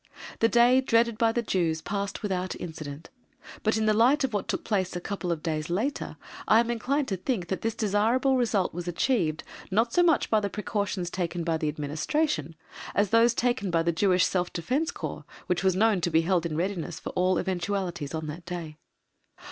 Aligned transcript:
The 0.39 0.49
day 0.49 0.81
dreaded 0.81 1.19
by 1.19 1.31
the 1.31 1.43
Jews 1.43 1.79
passed 1.79 2.23
without 2.23 2.55
incident, 2.59 3.11
but 3.61 3.77
in 3.77 3.85
the 3.85 3.93
light 3.93 4.23
of 4.23 4.33
what 4.33 4.47
took 4.47 4.63
place 4.63 4.95
a 4.95 4.99
couple 4.99 5.31
of 5.31 5.43
days 5.43 5.69
later, 5.69 6.17
I 6.47 6.59
am 6.59 6.71
inclined 6.71 7.07
to 7.09 7.17
think 7.17 7.49
that 7.49 7.61
this 7.61 7.75
desirable 7.75 8.35
result 8.35 8.73
was 8.73 8.87
achieved, 8.87 9.43
not 9.69 9.93
so 9.93 10.01
much 10.01 10.31
by 10.31 10.39
the 10.39 10.49
precautions 10.49 11.11
taken 11.11 11.43
by 11.43 11.57
the 11.57 11.69
Administration, 11.69 12.55
as 12.95 13.11
by 13.11 13.19
those 13.19 13.35
taken 13.35 13.69
by 13.69 13.83
the 13.83 13.91
Jewish 13.91 14.25
Self 14.25 14.51
Defence 14.51 14.89
Corps, 14.89 15.23
which 15.45 15.63
was 15.63 15.75
known 15.75 16.01
to 16.01 16.09
be 16.09 16.21
held 16.21 16.47
in 16.47 16.57
readiness 16.57 16.99
for 16.99 17.11
all 17.11 17.37
eventualities 17.39 18.15
on 18.15 18.25
that 18.25 18.43
day. 18.43 18.77